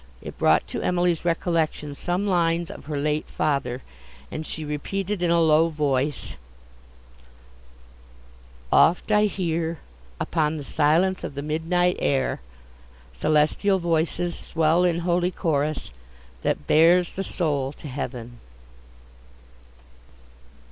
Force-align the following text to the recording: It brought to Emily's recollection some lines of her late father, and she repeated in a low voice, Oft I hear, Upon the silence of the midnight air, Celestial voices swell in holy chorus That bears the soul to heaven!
It 0.19 0.39
brought 0.39 0.65
to 0.69 0.81
Emily's 0.81 1.23
recollection 1.23 1.93
some 1.93 2.25
lines 2.25 2.71
of 2.71 2.85
her 2.85 2.97
late 2.97 3.27
father, 3.29 3.83
and 4.31 4.47
she 4.47 4.65
repeated 4.65 5.21
in 5.21 5.29
a 5.29 5.39
low 5.39 5.69
voice, 5.69 6.37
Oft 8.71 9.11
I 9.11 9.25
hear, 9.25 9.77
Upon 10.19 10.57
the 10.57 10.63
silence 10.63 11.23
of 11.23 11.35
the 11.35 11.43
midnight 11.43 11.97
air, 11.99 12.41
Celestial 13.13 13.77
voices 13.77 14.35
swell 14.35 14.83
in 14.85 15.01
holy 15.01 15.29
chorus 15.29 15.91
That 16.41 16.65
bears 16.65 17.11
the 17.11 17.23
soul 17.23 17.71
to 17.73 17.87
heaven! 17.87 18.39